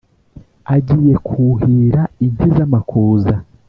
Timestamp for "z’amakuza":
2.55-3.33